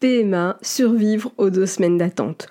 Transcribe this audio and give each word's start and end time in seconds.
PMA, 0.00 0.56
survivre 0.62 1.30
aux 1.36 1.50
deux 1.50 1.66
semaines 1.66 1.98
d'attente 1.98 2.48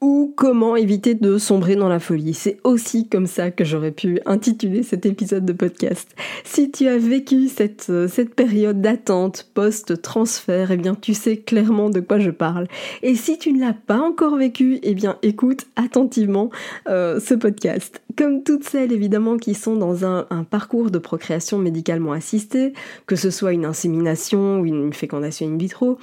ou 0.00 0.32
comment 0.36 0.76
éviter 0.76 1.14
de 1.14 1.38
sombrer 1.38 1.74
dans 1.74 1.88
la 1.88 1.98
folie. 1.98 2.34
C'est 2.34 2.58
aussi 2.62 3.08
comme 3.08 3.26
ça 3.26 3.50
que 3.50 3.64
j'aurais 3.64 3.90
pu 3.90 4.20
intituler 4.26 4.82
cet 4.84 5.06
épisode 5.06 5.44
de 5.44 5.52
podcast. 5.52 6.08
Si 6.44 6.70
tu 6.70 6.86
as 6.86 6.98
vécu 6.98 7.48
cette, 7.48 7.86
euh, 7.90 8.08
période 8.36 8.80
d'attente 8.80 9.48
post-transfert, 9.54 10.70
eh 10.70 10.76
bien 10.76 10.94
tu 10.94 11.14
sais 11.14 11.38
clairement 11.38 11.90
de 11.90 12.00
quoi 12.00 12.20
je 12.20 12.30
parle. 12.30 12.68
Et 13.02 13.16
si 13.16 13.38
tu 13.38 13.52
ne 13.52 13.60
l'as 13.60 13.74
pas 13.74 13.98
encore 13.98 14.36
vécu, 14.36 14.78
eh 14.82 14.94
bien 14.94 15.18
écoute 15.22 15.66
attentivement 15.74 16.50
euh, 16.88 17.18
ce 17.18 17.34
podcast. 17.34 18.00
Comme 18.16 18.44
toutes 18.44 18.64
celles 18.64 18.92
évidemment 18.92 19.36
qui 19.36 19.54
sont 19.54 19.76
dans 19.76 20.04
un, 20.04 20.26
un 20.30 20.44
parcours 20.44 20.90
de 20.90 20.98
procréation 20.98 21.58
médicalement 21.58 22.12
assistée, 22.12 22.72
que 23.06 23.16
ce 23.16 23.30
soit 23.30 23.52
une 23.52 23.64
insémination 23.64 24.60
ou 24.60 24.66
une 24.66 24.92
fécondation 24.92 25.46
in 25.46 25.56
vitro, 25.56 25.98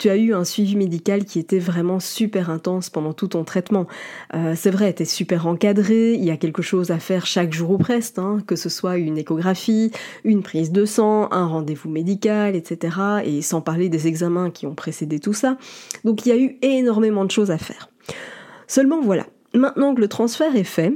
tu 0.00 0.08
as 0.08 0.16
eu 0.16 0.32
un 0.32 0.44
suivi 0.44 0.76
médical 0.76 1.26
qui 1.26 1.38
était 1.38 1.58
vraiment 1.58 2.00
super 2.00 2.48
intense 2.48 2.88
pendant 2.88 3.12
tout 3.12 3.28
ton 3.28 3.39
traitement. 3.44 3.86
Euh, 4.34 4.54
c'est 4.56 4.70
vrai, 4.70 4.92
tu 4.92 5.02
es 5.02 5.06
super 5.06 5.46
encadré, 5.46 6.14
il 6.14 6.24
y 6.24 6.30
a 6.30 6.36
quelque 6.36 6.62
chose 6.62 6.90
à 6.90 6.98
faire 6.98 7.26
chaque 7.26 7.52
jour 7.52 7.70
ou 7.70 7.78
presque, 7.78 8.18
hein, 8.18 8.38
que 8.46 8.56
ce 8.56 8.68
soit 8.68 8.96
une 8.96 9.18
échographie, 9.18 9.90
une 10.24 10.42
prise 10.42 10.72
de 10.72 10.84
sang, 10.84 11.28
un 11.32 11.46
rendez-vous 11.46 11.90
médical, 11.90 12.56
etc. 12.56 12.96
Et 13.24 13.42
sans 13.42 13.60
parler 13.60 13.88
des 13.88 14.06
examens 14.06 14.50
qui 14.50 14.66
ont 14.66 14.74
précédé 14.74 15.18
tout 15.20 15.34
ça. 15.34 15.56
Donc 16.04 16.26
il 16.26 16.28
y 16.30 16.32
a 16.32 16.38
eu 16.38 16.58
énormément 16.62 17.24
de 17.24 17.30
choses 17.30 17.50
à 17.50 17.58
faire. 17.58 17.88
Seulement 18.66 19.00
voilà, 19.00 19.26
maintenant 19.54 19.94
que 19.94 20.00
le 20.00 20.08
transfert 20.08 20.54
est 20.54 20.64
fait, 20.64 20.94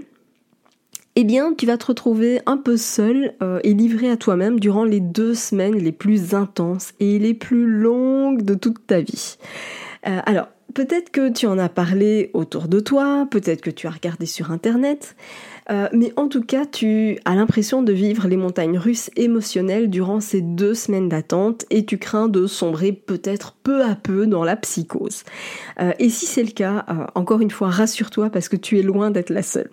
eh 1.17 1.25
bien, 1.25 1.55
tu 1.55 1.67
vas 1.67 1.79
te 1.79 1.87
retrouver 1.87 2.41
un 2.47 2.57
peu 2.57 2.77
seul 2.77 3.35
euh, 3.41 3.61
et 3.63 3.73
livré 3.73 4.11
à 4.11 4.17
toi-même 4.17 4.59
durant 4.59 4.85
les 4.85 4.99
deux 4.99 5.35
semaines 5.35 5.77
les 5.77 5.93
plus 5.93 6.35
intenses 6.35 6.93
et 6.99 7.21
les 7.21 7.35
plus 7.35 7.67
longues 7.67 8.43
de 8.43 8.55
toute 8.55 8.85
ta 8.87 9.01
vie. 9.01 9.37
Euh, 10.09 10.21
alors, 10.27 10.49
peut-être 10.75 11.11
que 11.11 11.33
tu 11.33 11.47
en 11.47 11.59
as 11.59 11.69
parlé 11.69 12.31
autour 12.35 12.69
de 12.69 12.81
toi, 12.81 13.27
peut-être 13.31 13.61
que 13.61 13.71
tu 13.71 13.87
as 13.87 13.91
regardé 13.91 14.27
sur 14.27 14.51
Internet, 14.51 15.17
euh, 15.71 15.89
mais 15.93 16.13
en 16.17 16.29
tout 16.29 16.43
cas, 16.43 16.67
tu 16.67 17.19
as 17.25 17.35
l'impression 17.35 17.83
de 17.83 17.93
vivre 17.93 18.29
les 18.29 18.37
montagnes 18.37 18.77
russes 18.77 19.11
émotionnelles 19.17 19.89
durant 19.89 20.21
ces 20.21 20.41
deux 20.41 20.75
semaines 20.75 21.09
d'attente 21.09 21.65
et 21.71 21.87
tu 21.87 21.99
crains 21.99 22.29
de 22.29 22.47
sombrer 22.47 22.93
peut-être 22.93 23.55
peu 23.63 23.83
à 23.83 23.95
peu 23.95 24.27
dans 24.27 24.45
la 24.45 24.57
psychose. 24.57 25.25
et 25.99 26.11
si 26.11 26.27
c'est 26.27 26.43
le 26.43 26.51
cas, 26.51 26.85
encore 27.15 27.41
une 27.41 27.51
fois, 27.51 27.71
rassure-toi 27.71 28.31
parce 28.31 28.49
que 28.49 28.57
tu 28.57 28.79
es 28.79 28.83
loin 28.83 29.11
d'être 29.11 29.31
la 29.31 29.43
seule. 29.43 29.71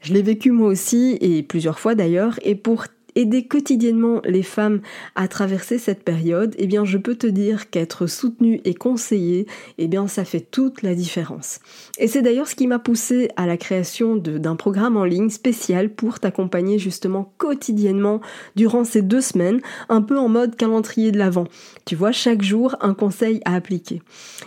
Je 0.00 0.12
l'ai 0.12 0.22
vécu 0.22 0.52
moi 0.52 0.68
aussi, 0.68 1.18
et 1.20 1.42
plusieurs 1.42 1.80
fois 1.80 1.96
d'ailleurs, 1.96 2.38
et 2.42 2.54
pour 2.54 2.84
aider 3.16 3.46
quotidiennement 3.46 4.20
les 4.24 4.44
femmes 4.44 4.80
à 5.16 5.26
traverser 5.26 5.78
cette 5.78 6.04
période, 6.04 6.54
eh 6.58 6.66
bien 6.66 6.84
je 6.84 6.98
peux 6.98 7.16
te 7.16 7.26
dire 7.26 7.70
qu'être 7.70 8.06
soutenu 8.06 8.60
et 8.64 8.74
conseillé, 8.74 9.46
eh 9.78 9.88
bien 9.88 10.06
ça 10.06 10.24
fait 10.24 10.40
toute 10.40 10.82
la 10.82 10.94
différence. 10.94 11.58
Et 11.98 12.06
c'est 12.06 12.22
d'ailleurs 12.22 12.46
ce 12.46 12.54
qui 12.54 12.66
m'a 12.66 12.78
poussé 12.78 13.30
à 13.36 13.46
la 13.46 13.56
création 13.56 14.16
d'un 14.16 14.56
programme 14.56 14.96
en 14.96 15.04
ligne 15.04 15.30
spécial 15.30 15.90
pour 15.90 16.20
t'accompagner 16.20 16.78
justement 16.78 17.32
quotidiennement 17.38 18.20
durant 18.54 18.84
ces 18.84 19.02
deux 19.02 19.20
semaines, 19.20 19.60
un 19.88 20.02
peu 20.02 20.18
en 20.18 20.28
mode 20.28 20.56
calendrier 20.56 21.10
de 21.10 21.18
l'avant. 21.18 21.46
Tu 21.86 21.96
vois, 21.96 22.12
chaque 22.12 22.42
jour 22.42 22.76
un 22.80 22.94
conseil 22.94 23.40
à 23.44 23.54
appliquer. 23.54 24.02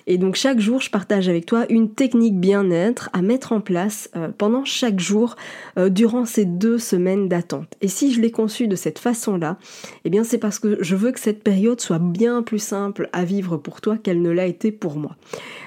Et 0.08 0.18
donc 0.18 0.36
chaque 0.36 0.60
jour, 0.60 0.82
je 0.82 0.90
partage 0.90 1.28
avec 1.28 1.46
toi 1.46 1.66
une 1.70 1.92
technique 1.94 2.40
bien-être 2.40 3.10
à 3.14 3.22
mettre 3.22 3.52
en 3.52 3.62
place 3.62 4.10
euh, 4.16 4.30
pendant 4.38 4.66
chaque 4.66 5.00
jour 5.00 5.36
euh, 5.78 5.90
durant 5.90 6.26
ces 6.26 6.46
deux 6.46 6.78
semaines 6.78 7.28
d'attente. 7.28 7.68
Et 7.82 7.88
si 7.88 8.14
je 8.14 8.22
l'ai 8.22 8.32
conçu 8.32 8.59
de 8.68 8.76
cette 8.76 9.00
façon-là, 9.00 9.58
eh 10.06 10.10
bien 10.10 10.24
c'est 10.24 10.38
parce 10.38 10.60
que 10.60 10.78
je 10.82 10.96
veux 10.96 11.12
que 11.12 11.20
cette 11.20 11.44
période 11.44 11.80
soit 11.82 12.00
bien 12.00 12.42
plus 12.42 12.60
simple 12.60 13.10
à 13.14 13.26
vivre 13.26 13.58
pour 13.58 13.82
toi 13.82 13.98
qu'elle 13.98 14.22
ne 14.22 14.30
l'a 14.30 14.46
été 14.46 14.72
pour 14.72 14.98
moi. 14.98 15.16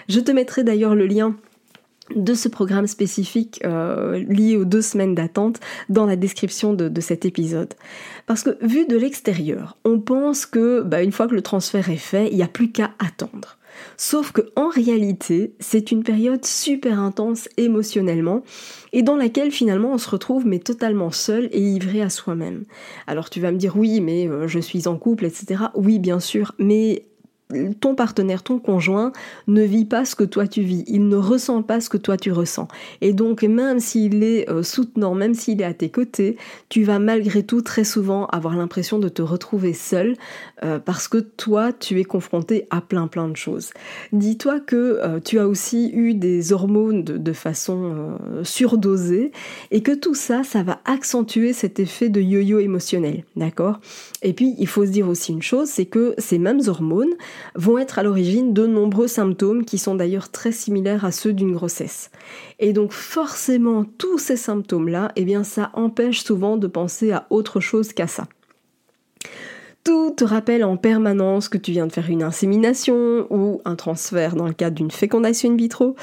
Je 0.09 0.21
te 0.21 0.31
mettrai 0.31 0.65
d'ailleurs 0.65 0.95
le 0.95 1.07
lien 1.07 1.37
de 2.15 2.35
ce 2.35 2.49
programme 2.49 2.87
spécifique 2.87 3.61
euh, 3.65 4.19
lié 4.29 4.57
aux 4.57 4.65
deux 4.65 4.83
semaines 4.83 5.15
d'attente 5.15 5.61
dans 5.89 6.07
la 6.07 6.17
description 6.17 6.75
de, 6.75 7.01
cet 7.01 7.25
épisode. 7.25 7.75
Parce 8.27 8.43
que 8.43 8.59
vu 8.65 8.87
de 8.87 8.97
l'extérieur, 8.97 9.77
on 9.85 10.01
pense 10.01 10.47
que 10.47 10.83
bah, 10.83 11.03
une 11.03 11.13
fois 11.13 11.29
que 11.29 11.35
le 11.35 11.43
transfert 11.43 11.91
est 11.91 11.97
fait, 11.97 12.29
il 12.31 12.37
n'y 12.37 12.43
a 12.43 12.49
plus 12.49 12.71
qu'à 12.71 12.91
attendre. 12.99 13.59
Sauf 13.97 14.33
que 14.33 14.43
en 14.55 14.69
réalité, 14.69 15.55
c'est 15.59 15.93
une 15.93 16.03
période 16.03 16.45
super 16.45 16.99
intense 16.99 17.49
émotionnellement 17.57 18.43
et 18.93 19.03
dans 19.03 19.17
laquelle 19.17 19.51
finalement 19.51 19.93
on 19.93 19.99
se 19.99 20.11
retrouve 20.11 20.47
mais 20.47 20.59
totalement 20.59 21.11
seul 21.11 21.49
et 21.53 21.61
livré 21.61 22.03
à 22.03 22.11
soi-même. 22.11 22.65
Alors 23.07 23.31
tu 23.31 23.41
vas 23.41 23.51
me 23.51 23.57
dire 23.57 23.77
oui, 23.77 24.01
mais 24.01 24.29
euh, 24.29 24.47
je 24.47 24.59
suis 24.59 24.89
en 24.89 24.97
couple, 24.97 25.25
etc. 25.25 25.65
Oui, 25.75 25.99
bien 25.99 26.21
sûr, 26.21 26.53
mais 26.59 27.07
ton 27.81 27.95
partenaire, 27.95 28.43
ton 28.43 28.59
conjoint 28.59 29.13
ne 29.47 29.63
vit 29.63 29.85
pas 29.85 30.05
ce 30.05 30.15
que 30.15 30.25
toi 30.25 30.47
tu 30.47 30.63
vis, 30.63 30.85
il 30.87 31.09
ne 31.09 31.17
ressent 31.17 31.63
pas 31.63 31.81
ce 31.81 31.89
que 31.89 31.97
toi 31.97 32.17
tu 32.17 32.33
ressens. 32.33 32.69
Et 33.01 33.13
donc 33.13 33.43
même 33.43 33.81
s'il 33.81 34.23
est 34.23 34.49
euh, 34.51 34.63
soutenant, 34.63 35.15
même 35.15 35.35
s'il 35.35 35.61
est 35.61 35.65
à 35.65 35.75
tes 35.75 35.91
côtés, 35.91 36.37
tu 36.69 36.85
vas 36.85 36.99
malgré 36.99 37.43
tout 37.43 37.63
très 37.63 37.85
souvent 37.85 38.27
avoir 38.27 38.57
l'impression 38.57 38.99
de 38.99 39.09
te 39.09 39.23
retrouver 39.23 39.73
seul 39.73 40.17
euh, 40.65 40.79
parce 40.79 41.09
que 41.09 41.19
toi 41.19 41.73
tu 41.73 42.01
es 42.01 42.05
confronté 42.05 42.67
à 42.71 42.81
plein 42.81 43.07
plein 43.07 43.29
de 43.29 43.37
choses. 43.37 43.71
Dis-toi 44.13 44.61
que 44.61 44.77
euh, 44.77 45.21
tu 45.21 45.39
as 45.39 45.49
aussi 45.49 45.91
eu 45.93 46.15
des 46.15 46.53
hormones 46.53 47.05
de, 47.05 47.17
de 47.19 47.33
façon 47.33 48.17
surdosée 48.43 49.33
et 49.71 49.83
que 49.83 49.93
tout 49.93 50.15
ça, 50.15 50.43
ça 50.45 50.63
va 50.63 50.81
accentuer 50.85 51.53
cet 51.53 51.81
effet 51.81 52.09
de 52.09 52.21
yo-yo 52.21 52.59
émotionnel, 52.59 53.25
d'accord? 53.37 53.81
Et 54.23 54.33
puis 54.33 54.55
il 54.59 54.67
faut 54.67 54.85
se 54.85 54.91
dire 54.91 55.09
aussi 55.09 55.33
une 55.33 55.43
chose, 55.43 55.69
c'est 55.69 55.87
que 55.87 56.15
ces 56.19 56.39
mêmes 56.39 56.61
hormones, 56.67 57.13
vont 57.55 57.79
être 57.79 57.99
à 57.99 58.03
l'origine 58.03 58.53
de 58.53 58.67
nombreux 58.67 59.09
symptômes 59.09 59.65
qui 59.65 59.79
sont 59.79 59.95
d'ailleurs 59.95 60.31
très 60.31 60.53
similaires 60.53 61.05
à 61.05 61.13
ceux 61.13 61.33
d'une 61.33 61.53
grossesse. 61.53 62.11
Et 62.59 62.73
donc 62.73 62.93
forcément, 62.93 63.85
tous 63.85 64.19
ces 64.19 64.37
symptômes-là, 64.37 65.13
eh 65.17 65.25
bien 65.25 65.45
ça 65.45 65.71
empêche 65.75 66.23
souvent 66.23 66.57
de 66.57 66.67
penser 66.67 67.13
à 67.13 67.27
autre 67.31 67.61
chose 67.61 67.93
qu'à 67.93 68.07
ça. 68.07 68.27
Tout 69.85 70.13
te 70.17 70.23
rappelle 70.23 70.63
en 70.63 70.77
permanence 70.77 71.49
que 71.49 71.59
tu 71.59 71.73
viens 71.73 71.89
de 71.89 71.93
faire 71.93 72.09
une 72.09 72.23
insémination 72.23 73.27
ou 73.31 73.61
un 73.65 73.75
transfert 73.75 74.37
dans 74.37 74.47
le 74.47 74.53
cadre 74.53 74.77
d'une 74.77 74.93
fécondation 74.93 75.51
in 75.51 75.57
vitro. 75.57 75.97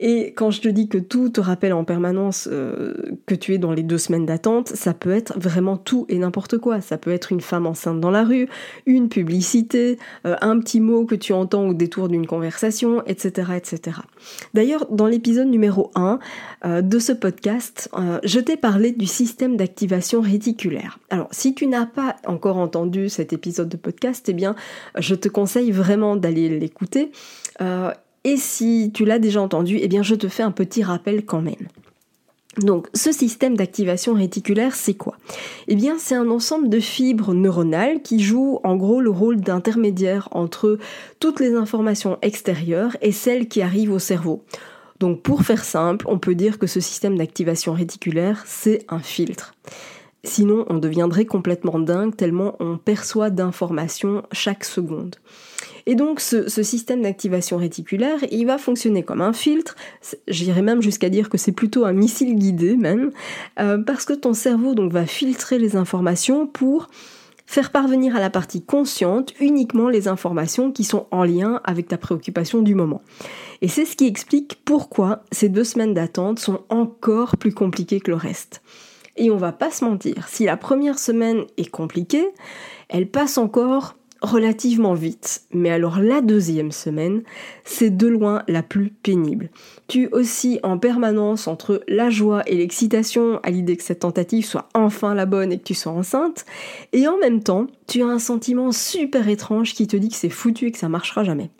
Et 0.00 0.32
quand 0.32 0.50
je 0.50 0.62
te 0.62 0.68
dis 0.68 0.88
que 0.88 0.96
tout 0.96 1.28
te 1.28 1.40
rappelle 1.42 1.74
en 1.74 1.84
permanence 1.84 2.48
euh, 2.50 2.94
que 3.26 3.34
tu 3.34 3.52
es 3.52 3.58
dans 3.58 3.72
les 3.72 3.82
deux 3.82 3.98
semaines 3.98 4.24
d'attente, 4.24 4.68
ça 4.68 4.94
peut 4.94 5.10
être 5.10 5.38
vraiment 5.38 5.76
tout 5.76 6.06
et 6.08 6.16
n'importe 6.16 6.56
quoi. 6.56 6.80
Ça 6.80 6.96
peut 6.96 7.10
être 7.12 7.30
une 7.30 7.42
femme 7.42 7.66
enceinte 7.66 8.00
dans 8.00 8.10
la 8.10 8.24
rue, 8.24 8.48
une 8.86 9.10
publicité, 9.10 9.98
euh, 10.26 10.36
un 10.40 10.58
petit 10.58 10.80
mot 10.80 11.04
que 11.04 11.14
tu 11.14 11.34
entends 11.34 11.68
au 11.68 11.74
détour 11.74 12.08
d'une 12.08 12.26
conversation, 12.26 13.02
etc. 13.04 13.52
etc. 13.56 13.98
D'ailleurs, 14.54 14.86
dans 14.90 15.06
l'épisode 15.06 15.48
numéro 15.48 15.90
1 15.94 16.18
euh, 16.64 16.80
de 16.80 16.98
ce 16.98 17.12
podcast, 17.12 17.90
je 18.24 18.40
t'ai 18.40 18.56
parlé 18.56 18.92
du 18.92 19.06
système 19.06 19.56
d'activation 19.56 20.20
réticulaire. 20.22 20.98
Alors, 21.10 21.28
si 21.32 21.54
tu 21.54 21.66
n'as 21.66 21.86
pas 21.86 22.16
encore 22.26 22.56
entendu 22.56 23.08
cette 23.08 23.25
épisode 23.32 23.68
de 23.68 23.76
podcast, 23.76 24.28
eh 24.28 24.32
bien, 24.32 24.54
je 24.98 25.14
te 25.14 25.28
conseille 25.28 25.70
vraiment 25.70 26.16
d'aller 26.16 26.48
l'écouter. 26.58 27.10
Euh, 27.60 27.90
et 28.24 28.36
si 28.36 28.90
tu 28.92 29.04
l'as 29.04 29.18
déjà 29.18 29.40
entendu, 29.40 29.78
eh 29.80 29.88
bien, 29.88 30.02
je 30.02 30.14
te 30.14 30.28
fais 30.28 30.42
un 30.42 30.50
petit 30.50 30.82
rappel 30.82 31.24
quand 31.24 31.42
même. 31.42 31.68
Donc, 32.58 32.88
ce 32.94 33.12
système 33.12 33.56
d'activation 33.56 34.14
réticulaire, 34.14 34.74
c'est 34.74 34.94
quoi? 34.94 35.16
Eh 35.68 35.74
bien, 35.74 35.96
c'est 35.98 36.14
un 36.14 36.30
ensemble 36.30 36.70
de 36.70 36.80
fibres 36.80 37.34
neuronales 37.34 38.00
qui 38.00 38.18
jouent 38.18 38.60
en 38.64 38.76
gros 38.76 39.02
le 39.02 39.10
rôle 39.10 39.40
d'intermédiaire 39.40 40.28
entre 40.30 40.78
toutes 41.20 41.38
les 41.38 41.54
informations 41.54 42.18
extérieures 42.22 42.96
et 43.02 43.12
celles 43.12 43.46
qui 43.48 43.60
arrivent 43.60 43.92
au 43.92 43.98
cerveau. 43.98 44.42
Donc, 45.00 45.20
pour 45.20 45.42
faire 45.42 45.64
simple, 45.64 46.06
on 46.08 46.18
peut 46.18 46.34
dire 46.34 46.58
que 46.58 46.66
ce 46.66 46.80
système 46.80 47.18
d'activation 47.18 47.74
réticulaire, 47.74 48.42
c'est 48.46 48.86
un 48.88 49.00
filtre. 49.00 49.54
Sinon, 50.24 50.64
on 50.68 50.78
deviendrait 50.78 51.24
complètement 51.24 51.78
dingue 51.78 52.16
tellement 52.16 52.56
on 52.58 52.78
perçoit 52.78 53.30
d'informations 53.30 54.22
chaque 54.32 54.64
seconde. 54.64 55.16
Et 55.86 55.94
donc 55.94 56.18
ce, 56.20 56.48
système 56.48 57.02
d'activation 57.02 57.58
réticulaire, 57.58 58.18
il 58.32 58.46
va 58.46 58.58
fonctionner 58.58 59.04
comme 59.04 59.20
un 59.20 59.32
filtre, 59.32 59.76
j'irais 60.26 60.62
même 60.62 60.82
jusqu'à 60.82 61.08
dire 61.08 61.30
que 61.30 61.38
c'est 61.38 61.52
plutôt 61.52 61.84
un 61.84 61.92
missile 61.92 62.34
guidé 62.34 62.76
même, 62.76 63.12
euh, 63.60 63.78
parce 63.78 64.04
que 64.04 64.12
ton 64.12 64.34
cerveau 64.34 64.74
va 64.88 65.06
filtrer 65.06 65.58
les 65.58 65.76
informations 65.76 66.48
pour 66.48 66.88
faire 67.46 67.70
parvenir 67.70 68.16
à 68.16 68.20
la 68.20 68.30
partie 68.30 68.62
consciente 68.62 69.32
uniquement 69.38 69.88
les 69.88 70.08
informations 70.08 70.72
qui 70.72 70.82
sont 70.82 71.06
en 71.12 71.22
lien 71.22 71.60
avec 71.62 71.86
ta 71.86 71.96
préoccupation 71.96 72.62
du 72.62 72.74
moment. 72.74 73.02
Et 73.62 73.68
c'est 73.68 73.84
ce 73.84 73.94
qui 73.94 74.06
explique 74.06 74.60
pourquoi 74.64 75.22
ces 75.30 75.48
deux 75.48 75.62
semaines 75.62 75.94
d'attente 75.94 76.40
sont 76.40 76.62
encore 76.68 77.36
plus 77.36 77.54
compliquées 77.54 78.00
que 78.00 78.10
le 78.10 78.16
reste. 78.16 78.60
Et 79.16 79.30
on 79.30 79.36
va 79.36 79.52
pas 79.52 79.70
se 79.70 79.84
mentir, 79.84 80.28
si 80.28 80.44
la 80.44 80.56
première 80.56 80.98
semaine 80.98 81.44
est 81.56 81.70
compliquée, 81.70 82.28
elle 82.88 83.08
passe 83.08 83.38
encore 83.38 83.94
relativement 84.22 84.94
vite. 84.94 85.42
Mais 85.52 85.70
alors 85.70 85.98
la 85.98 86.20
deuxième 86.20 86.72
semaine, 86.72 87.22
c'est 87.64 87.96
de 87.96 88.06
loin 88.06 88.42
la 88.48 88.62
plus 88.62 88.90
pénible. 88.90 89.50
Tu 89.88 90.08
aussi 90.12 90.58
en 90.62 90.78
permanence 90.78 91.46
entre 91.48 91.82
la 91.88 92.10
joie 92.10 92.42
et 92.46 92.56
l'excitation 92.56 93.40
à 93.42 93.50
l'idée 93.50 93.76
que 93.76 93.82
cette 93.82 94.00
tentative 94.00 94.44
soit 94.44 94.68
enfin 94.74 95.14
la 95.14 95.26
bonne 95.26 95.52
et 95.52 95.58
que 95.58 95.64
tu 95.64 95.74
sois 95.74 95.92
enceinte, 95.92 96.44
et 96.92 97.06
en 97.08 97.18
même 97.18 97.42
temps, 97.42 97.66
tu 97.86 98.02
as 98.02 98.06
un 98.06 98.18
sentiment 98.18 98.72
super 98.72 99.28
étrange 99.28 99.74
qui 99.74 99.86
te 99.86 99.96
dit 99.96 100.08
que 100.08 100.16
c'est 100.16 100.28
foutu 100.28 100.66
et 100.66 100.72
que 100.72 100.78
ça 100.78 100.88
marchera 100.88 101.24
jamais. 101.24 101.50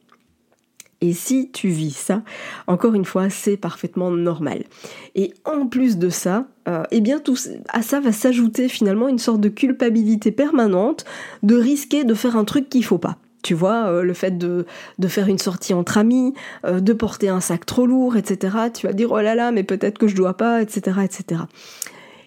Et 1.02 1.12
si 1.12 1.50
tu 1.50 1.69
vis 1.69 1.94
ça, 1.94 2.22
encore 2.66 2.94
une 2.94 3.04
fois, 3.04 3.28
c'est 3.28 3.56
parfaitement 3.56 4.10
normal. 4.10 4.64
Et 5.14 5.34
en 5.44 5.66
plus 5.66 5.98
de 5.98 6.08
ça, 6.08 6.46
euh, 6.69 6.84
eh 6.90 7.00
bien 7.00 7.20
à 7.69 7.82
ça 7.82 8.00
va 8.00 8.12
s'ajouter 8.12 8.69
finalement 8.69 9.08
une 9.08 9.19
sorte 9.19 9.40
de 9.40 9.50
culpabilité 9.50 10.32
permanente 10.32 11.04
de 11.43 11.54
risquer 11.54 12.04
de 12.04 12.14
faire 12.14 12.37
un 12.37 12.44
truc 12.44 12.69
qu'il 12.70 12.84
faut 12.84 12.98
pas. 12.98 13.19
Tu 13.43 13.54
vois, 13.54 13.87
euh, 13.87 14.02
le 14.02 14.14
fait 14.14 14.38
de, 14.38 14.66
de, 14.98 15.08
faire 15.08 15.28
une 15.28 15.38
sortie 15.38 15.75
entre 15.75 15.98
amis, 15.98 16.34
euh, 16.64 16.81
de 16.81 16.93
porter 16.93 17.28
un 17.28 17.40
sac 17.40 17.64
trop 17.66 17.87
lourd, 17.87 18.16
etc. 18.16 18.56
Tu 18.75 18.87
vas 18.87 18.92
dire 18.92 19.12
oh 19.12 19.20
là 19.20 19.34
là, 19.34 19.52
mais 19.52 19.62
peut-être 19.62 19.99
que 19.99 20.08
je 20.08 20.16
dois 20.16 20.37
pas, 20.37 20.62
etc., 20.62 20.99
etc. 21.04 21.42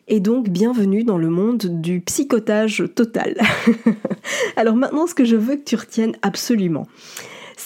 Et 0.07 0.19
donc, 0.19 0.49
bienvenue 0.49 1.03
dans 1.03 1.17
le 1.17 1.29
monde 1.29 1.81
du 1.81 2.01
psychotage 2.01 2.83
total. 2.95 3.35
Alors 4.55 4.75
maintenant, 4.75 5.07
ce 5.07 5.13
que 5.13 5.25
je 5.25 5.35
veux 5.35 5.55
que 5.55 5.63
tu 5.63 5.75
retiennes 5.75 6.15
absolument, 6.21 6.87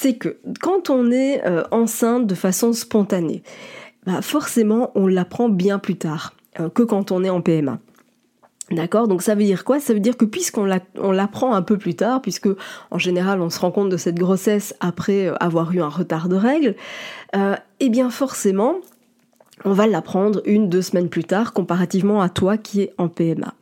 c'est 0.04 0.16
que 0.16 0.36
quand 0.60 0.90
on 0.90 1.12
est 1.12 1.46
euh, 1.46 1.64
enceinte 1.72 2.28
de 2.28 2.36
façon 2.36 2.74
spontanée, 2.74 3.42
bah 4.06 4.22
forcément 4.22 4.92
on 4.96 5.08
l'apprend 5.08 5.48
bien 5.48 5.80
plus 5.80 5.96
tard 5.96 6.34
euh, 6.60 6.68
que 6.68 6.84
quand 6.84 7.14
on 7.14 7.24
est 7.24 7.30
en 7.30 7.40
PMA. 7.40 7.80
D'accord? 8.70 9.08
Donc 9.08 9.22
ça 9.22 9.34
veut 9.34 9.46
dire 9.46 9.64
quoi? 9.64 9.80
Ça 9.80 9.94
veut 9.94 10.02
dire 10.02 10.18
que 10.18 10.26
puisqu'on 10.26 10.66
l'apprend 10.66 11.54
un 11.54 11.62
peu 11.62 11.78
plus 11.78 11.96
tard, 11.96 12.22
puisque 12.22 12.50
en 12.92 12.98
général 12.98 13.40
on 13.40 13.50
se 13.50 13.62
rend 13.62 13.72
compte 13.72 13.88
de 13.88 13.96
cette 13.96 14.20
grossesse 14.20 14.76
après 14.82 15.28
euh, 15.28 15.36
avoir 15.40 15.72
eu 15.72 15.82
un 15.82 15.88
retard 15.88 16.28
de 16.28 16.36
règles, 16.36 16.76
eh 17.80 17.90
bien 17.90 18.10
forcément 18.10 18.76
on 19.64 19.72
va 19.72 19.88
l'apprendre 19.88 20.42
une, 20.46 20.68
deux 20.68 20.82
semaines 20.82 21.08
plus 21.08 21.24
tard 21.24 21.54
comparativement 21.54 22.22
à 22.22 22.28
toi 22.28 22.58
qui 22.58 22.82
es 22.82 22.94
en 22.98 23.08
PMA. 23.08 23.54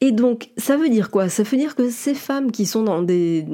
Et 0.00 0.12
donc, 0.12 0.50
ça 0.56 0.76
veut 0.76 0.88
dire 0.88 1.10
quoi? 1.10 1.28
Ça 1.28 1.42
veut 1.42 1.58
dire 1.58 1.74
que 1.74 1.90
ces 1.90 2.14
femmes 2.14 2.50
qui 2.50 2.64
sont 2.64 2.82
dans 2.82 3.02
des, 3.02 3.44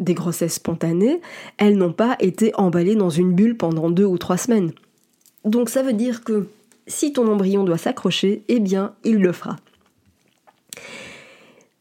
grossesses 0.00 0.54
spontanées, 0.54 1.20
elles 1.56 1.76
n'ont 1.76 1.92
pas 1.92 2.16
été 2.20 2.52
emballées 2.54 2.96
dans 2.96 3.10
une 3.10 3.32
bulle 3.32 3.56
pendant 3.56 3.88
deux 3.88 4.04
ou 4.04 4.18
trois 4.18 4.36
semaines. 4.36 4.72
Donc 5.44 5.70
ça 5.70 5.82
veut 5.82 5.94
dire 5.94 6.22
que 6.22 6.48
si 6.86 7.12
ton 7.12 7.26
embryon 7.28 7.64
doit 7.64 7.78
s'accrocher, 7.78 8.42
eh 8.48 8.60
bien, 8.60 8.94
il 9.04 9.16
le 9.16 9.32
fera. 9.32 9.56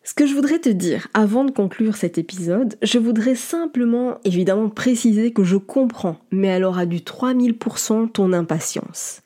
Ce 0.04 0.14
que 0.14 0.28
je 0.28 0.36
voudrais 0.36 0.60
te 0.60 0.70
dire 0.70 1.08
avant 1.14 1.44
de 1.44 1.52
conclure 1.52 1.96
cet 1.96 2.18
épisode, 2.18 2.78
je 2.84 3.00
voudrais 3.00 3.36
simplement 3.36 4.20
évidemment 4.24 4.70
préciser 4.70 5.34
que 5.34 5.44
je 5.44 5.58
comprends, 5.58 6.18
mais 6.32 6.52
alors 6.52 6.78
à 6.78 6.86
du 6.86 7.00
3000% 7.00 8.12
ton 8.12 8.32
impatience. 8.32 9.24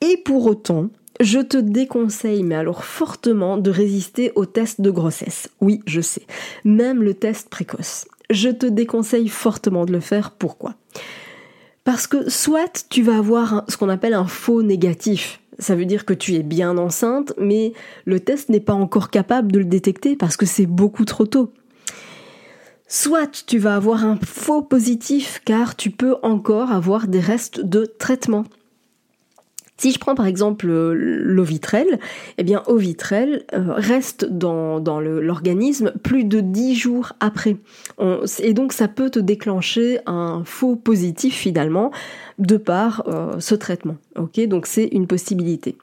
Et 0.00 0.16
pour 0.16 0.46
autant, 0.46 0.88
je 1.20 1.38
te 1.38 1.56
déconseille, 1.56 2.42
mais 2.42 2.54
alors 2.54 2.84
fortement, 2.84 3.56
de 3.56 3.70
résister 3.70 4.32
au 4.34 4.46
test 4.46 4.80
de 4.80 4.90
grossesse. 4.90 5.48
Oui, 5.60 5.80
je 5.86 6.00
sais. 6.00 6.26
Même 6.64 7.02
le 7.02 7.14
test 7.14 7.48
précoce. 7.48 8.06
Je 8.30 8.48
te 8.48 8.66
déconseille 8.66 9.28
fortement 9.28 9.84
de 9.84 9.92
le 9.92 10.00
faire. 10.00 10.32
Pourquoi? 10.32 10.74
Parce 11.84 12.06
que 12.06 12.30
soit 12.30 12.86
tu 12.88 13.02
vas 13.02 13.18
avoir 13.18 13.64
ce 13.68 13.76
qu'on 13.76 13.90
appelle 13.90 14.14
un 14.14 14.26
faux 14.26 14.62
négatif. 14.62 15.40
Ça 15.58 15.76
veut 15.76 15.84
dire 15.84 16.04
que 16.04 16.14
tu 16.14 16.34
es 16.34 16.42
bien 16.42 16.78
enceinte, 16.78 17.32
mais 17.38 17.74
le 18.06 18.18
test 18.18 18.48
n'est 18.48 18.58
pas 18.58 18.72
encore 18.72 19.10
capable 19.10 19.52
de 19.52 19.60
le 19.60 19.64
détecter 19.66 20.16
parce 20.16 20.36
que 20.36 20.46
c'est 20.46 20.66
beaucoup 20.66 21.04
trop 21.04 21.26
tôt. 21.26 21.52
Soit 22.88 23.44
tu 23.46 23.58
vas 23.58 23.76
avoir 23.76 24.04
un 24.04 24.18
faux 24.24 24.62
positif 24.62 25.40
car 25.44 25.76
tu 25.76 25.90
peux 25.90 26.16
encore 26.22 26.72
avoir 26.72 27.06
des 27.06 27.20
restes 27.20 27.60
de 27.60 27.86
traitement. 27.86 28.44
Si 29.76 29.90
je 29.90 29.98
prends 29.98 30.14
par 30.14 30.26
exemple 30.26 30.68
euh, 30.68 30.94
l'ovitrel, 30.94 31.98
eh 32.38 32.44
bien 32.44 32.62
ovitrel 32.66 33.44
euh, 33.52 33.74
reste 33.74 34.24
dans, 34.24 34.78
l'organisme 35.00 35.92
plus 36.02 36.24
de 36.24 36.40
10 36.40 36.74
jours 36.76 37.12
après. 37.20 37.56
et 38.38 38.54
donc 38.54 38.72
ça 38.72 38.88
peut 38.88 39.10
te 39.10 39.18
déclencher 39.18 39.98
un 40.06 40.42
faux 40.44 40.76
positif 40.76 41.34
finalement 41.34 41.90
de 42.38 42.56
par 42.56 43.04
euh, 43.08 43.40
ce 43.40 43.54
traitement. 43.54 43.96
Ok, 44.16 44.40
donc 44.46 44.66
c'est 44.66 44.86
une 44.86 45.06
possibilité. 45.06 45.76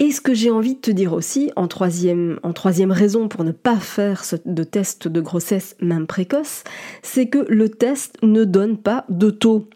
Et 0.00 0.12
ce 0.12 0.22
que 0.22 0.32
j'ai 0.32 0.50
envie 0.50 0.76
de 0.76 0.80
te 0.80 0.90
dire 0.90 1.12
aussi, 1.12 1.52
en 1.56 1.68
troisième, 1.68 2.38
raison 2.90 3.28
pour 3.28 3.44
ne 3.44 3.52
pas 3.52 3.76
faire 3.76 4.24
de 4.46 4.64
test 4.64 5.08
de 5.08 5.20
grossesse 5.20 5.76
même 5.82 6.06
précoce, 6.06 6.64
c'est 7.02 7.26
que 7.26 7.44
le 7.50 7.68
test 7.68 8.16
ne 8.22 8.44
donne 8.44 8.78
pas 8.78 9.04
de 9.10 9.28
taux 9.28 9.68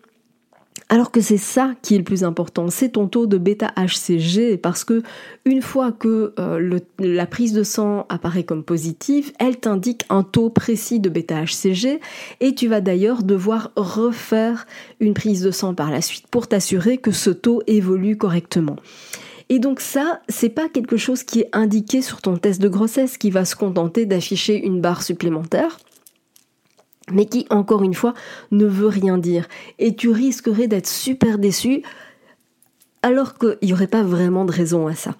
alors 0.94 1.10
que 1.10 1.20
c'est 1.20 1.38
ça 1.38 1.74
qui 1.82 1.96
est 1.96 1.98
le 1.98 2.04
plus 2.04 2.22
important, 2.22 2.68
c'est 2.70 2.90
ton 2.90 3.08
taux 3.08 3.26
de 3.26 3.36
bêta-HCG, 3.36 4.58
parce 4.58 4.84
que 4.84 5.02
une 5.44 5.60
fois 5.60 5.90
que 5.90 6.32
euh, 6.38 6.78
la 7.00 7.26
prise 7.26 7.52
de 7.52 7.64
sang 7.64 8.06
apparaît 8.08 8.44
comme 8.44 8.62
positive, 8.62 9.32
elle 9.40 9.58
t'indique 9.58 10.04
un 10.08 10.22
taux 10.22 10.50
précis 10.50 11.00
de 11.00 11.08
bêta-HCG, 11.08 11.98
et 12.38 12.54
tu 12.54 12.68
vas 12.68 12.80
d'ailleurs 12.80 13.24
devoir 13.24 13.72
refaire 13.74 14.68
une 15.00 15.14
prise 15.14 15.42
de 15.42 15.50
sang 15.50 15.74
par 15.74 15.90
la 15.90 16.00
suite 16.00 16.28
pour 16.28 16.46
t'assurer 16.46 16.98
que 16.98 17.10
ce 17.10 17.30
taux 17.30 17.60
évolue 17.66 18.16
correctement. 18.16 18.76
Et 19.48 19.58
donc 19.58 19.80
ça, 19.80 20.20
c'est 20.28 20.48
pas 20.48 20.68
quelque 20.68 20.96
chose 20.96 21.24
qui 21.24 21.40
est 21.40 21.48
indiqué 21.52 22.02
sur 22.02 22.22
ton 22.22 22.36
test 22.36 22.62
de 22.62 22.68
grossesse 22.68 23.18
qui 23.18 23.32
va 23.32 23.44
se 23.44 23.56
contenter 23.56 24.06
d'afficher 24.06 24.64
une 24.64 24.80
barre 24.80 25.02
supplémentaire 25.02 25.76
mais 27.12 27.26
qui, 27.26 27.46
encore 27.50 27.82
une 27.82 27.94
fois, 27.94 28.14
ne 28.50 28.66
veut 28.66 28.88
rien 28.88 29.18
dire. 29.18 29.46
Et 29.78 29.94
tu 29.94 30.10
risquerais 30.10 30.68
d'être 30.68 30.88
super 30.88 31.38
déçu 31.38 31.82
alors 33.02 33.34
qu'il 33.38 33.58
n'y 33.62 33.72
aurait 33.72 33.86
pas 33.86 34.02
vraiment 34.02 34.44
de 34.44 34.52
raison 34.52 34.86
à 34.86 34.94
ça. 34.94 35.14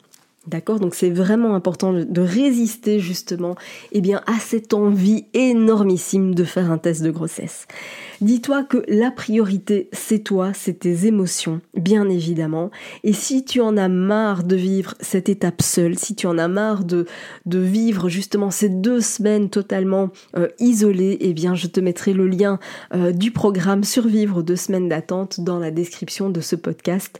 D'accord? 0.47 0.79
Donc 0.79 0.95
c'est 0.95 1.11
vraiment 1.11 1.55
important 1.55 1.95
de 1.95 2.21
résister 2.21 3.01
justement 3.01 3.55
eh 3.93 4.03
bien, 4.03 4.21
à 4.27 4.39
cette 4.39 4.75
envie 4.75 5.25
énormissime 5.33 6.35
de 6.35 6.45
faire 6.45 6.71
un 6.71 6.77
test 6.77 7.03
de 7.03 7.11
grossesse. 7.11 7.67
Dis-toi 8.21 8.63
que 8.63 8.85
la 8.87 9.11
priorité, 9.11 9.89
c'est 9.93 10.19
toi, 10.19 10.53
c'est 10.53 10.81
tes 10.81 11.07
émotions, 11.07 11.63
bien 11.75 12.09
évidemment. 12.11 12.71
Et 13.05 13.15
si 13.15 13.45
tu 13.45 13.63
en 13.63 13.77
as 13.79 13.89
marre 13.89 14.45
de 14.45 14.57
vivre 14.57 14.95
cette 15.01 15.31
étape 15.31 15.63
seule, 15.63 15.99
si 15.99 16.15
tu 16.15 16.27
en 16.27 16.37
as 16.37 16.49
marre 16.49 16.85
de, 16.85 17.07
vivre 17.47 18.09
justement 18.09 18.51
ces 18.51 18.69
deux 18.69 19.01
semaines 19.01 19.49
totalement 19.49 20.11
euh, 20.37 20.49
isolées, 20.59 21.17
eh 21.21 21.33
bien 21.33 21.55
je 21.55 21.69
te 21.69 21.81
mettrai 21.81 22.13
le 22.13 22.27
lien 22.27 22.59
euh, 22.95 23.13
du 23.13 23.31
programme 23.31 23.85
Survivre 23.85 24.43
deux 24.43 24.57
semaines 24.57 24.89
d'attente 24.89 25.41
dans 25.41 25.59
la 25.59 25.71
description 25.71 26.31
de 26.31 26.41
ce 26.41 26.57
podcast 26.57 27.19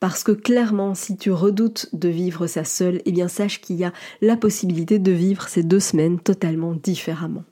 parce 0.00 0.22
que 0.22 0.32
clairement, 0.32 0.94
si 0.94 1.16
tu 1.16 1.30
redoutes 1.30 1.88
de 1.92 2.08
vivre 2.08 2.46
ça 2.46 2.64
seul, 2.64 3.00
eh 3.04 3.12
bien 3.12 3.28
sache 3.28 3.60
qu'il 3.60 3.76
y 3.76 3.84
a 3.84 3.92
la 4.20 4.36
possibilité 4.36 4.98
de 4.98 5.12
vivre 5.12 5.48
ces 5.48 5.62
deux 5.62 5.80
semaines 5.80 6.18
totalement 6.18 6.74
différemment. 6.74 7.44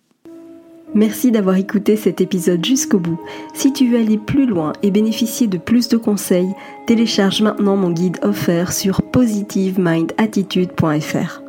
Merci 0.94 1.32
d'avoir 1.32 1.56
écouté 1.56 1.96
cet 1.96 2.20
épisode 2.20 2.62
jusqu'au 2.64 3.00
bout. 3.00 3.18
Si 3.52 3.72
tu 3.72 3.88
veux 3.88 3.98
aller 3.98 4.18
plus 4.18 4.46
loin 4.46 4.72
et 4.82 4.92
bénéficier 4.92 5.48
de 5.48 5.58
plus 5.58 5.88
de 5.88 5.96
conseils, 5.96 6.54
télécharge 6.86 7.42
maintenant 7.42 7.76
mon 7.76 7.90
guide 7.90 8.18
offert 8.22 8.72
sur 8.72 9.02
positivemindattitude.fr. 9.02 11.42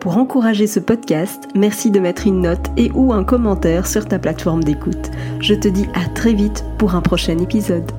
Pour 0.00 0.18
encourager 0.18 0.66
ce 0.66 0.80
podcast, 0.80 1.48
merci 1.54 1.90
de 1.90 1.98
mettre 1.98 2.26
une 2.26 2.42
note 2.42 2.66
et 2.76 2.90
ou 2.90 3.14
un 3.14 3.24
commentaire 3.24 3.86
sur 3.86 4.04
ta 4.04 4.18
plateforme 4.18 4.62
d'écoute. 4.62 5.10
Je 5.40 5.54
te 5.54 5.68
dis 5.68 5.86
à 5.94 6.06
très 6.10 6.34
vite 6.34 6.62
pour 6.76 6.94
un 6.94 7.00
prochain 7.00 7.38
épisode. 7.38 7.90